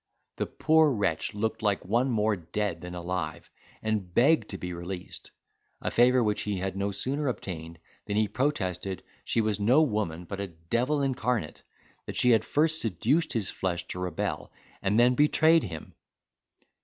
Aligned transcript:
The 0.37 0.47
poor 0.47 0.89
wretch 0.89 1.35
looked 1.35 1.61
like 1.61 1.85
one 1.85 2.09
more 2.09 2.35
dead 2.35 2.81
than 2.81 2.95
alive, 2.95 3.51
and 3.83 4.11
begged 4.11 4.49
to 4.49 4.57
be 4.57 4.73
released; 4.73 5.29
a 5.79 5.91
favour 5.91 6.23
which 6.23 6.41
he 6.41 6.57
had 6.57 6.75
no 6.75 6.91
sooner 6.91 7.27
obtained 7.27 7.77
than 8.07 8.17
he 8.17 8.27
protested 8.27 9.03
she 9.25 9.41
was 9.41 9.59
no 9.59 9.83
woman, 9.83 10.25
but 10.25 10.39
a 10.39 10.47
devil 10.47 11.03
incarnate—that 11.03 12.15
she 12.17 12.31
had 12.31 12.43
first 12.43 12.81
seduced 12.81 13.33
his 13.33 13.51
flesh 13.51 13.87
to 13.89 13.99
rebel, 13.99 14.51
and 14.81 14.99
then 14.99 15.13
betrayed 15.13 15.61
him. 15.61 15.93